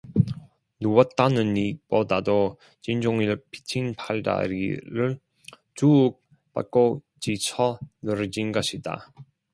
[0.79, 5.19] 누웠다느니보다도 진종일 삐친 팔다리를
[5.75, 6.23] 쭈욱
[6.55, 9.13] 뻗고 지쳐 늘어진 것이다.